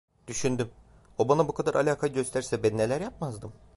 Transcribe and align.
Düşündüm: 0.27 0.69
O 1.17 1.29
bana 1.29 1.47
bu 1.47 1.53
kadar 1.53 1.75
alaka 1.75 2.07
gösterse 2.07 2.63
ben 2.63 2.77
neler 2.77 3.01
yapmazdım? 3.01 3.53